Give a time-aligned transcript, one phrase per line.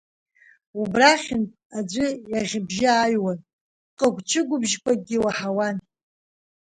[0.79, 3.39] Убрахьынтә аӡәы иаӷьбжьы ааҩуан,
[3.97, 5.77] ҟыгә-чыгәбыжьқәакгьы уаҳауан.